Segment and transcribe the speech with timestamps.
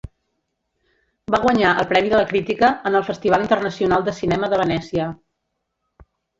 [1.35, 5.15] Va guanyar el Premi de la Crítica en el Festival Internacional de Cinema de Venècia.